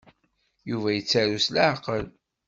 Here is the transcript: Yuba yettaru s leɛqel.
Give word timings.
Yuba 0.69 0.89
yettaru 0.93 1.39
s 1.45 1.47
leɛqel. 1.53 2.05